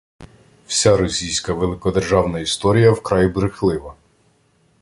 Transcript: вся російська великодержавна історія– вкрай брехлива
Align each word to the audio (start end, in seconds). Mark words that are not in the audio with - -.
вся 0.67 0.97
російська 0.97 1.53
великодержавна 1.53 2.39
історія– 2.39 2.91
вкрай 2.91 3.27
брехлива 3.27 3.95